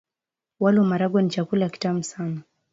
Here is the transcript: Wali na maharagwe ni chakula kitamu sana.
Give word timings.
Wali 0.59 0.77
na 0.77 0.83
maharagwe 0.83 1.23
ni 1.23 1.29
chakula 1.29 1.69
kitamu 1.69 2.03
sana. 2.03 2.41